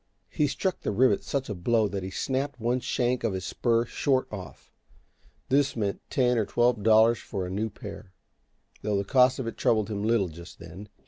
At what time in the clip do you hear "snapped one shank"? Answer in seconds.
2.09-3.23